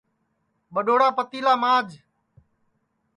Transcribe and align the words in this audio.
ٻڈؔوڑا 0.73 1.07
پتیلا 1.17 1.53
ماج 1.61 1.87